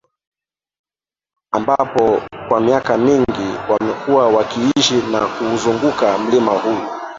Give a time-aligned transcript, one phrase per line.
[1.51, 6.87] Ambapo kwa miaka mingi wamekuwa wakiishi na kuuzunguka mlima huu